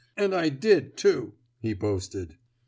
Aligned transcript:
And 0.17 0.33
I 0.33 0.49
did, 0.49 0.97
too," 0.97 1.33
he 1.59 1.73
boasted. 1.75 2.33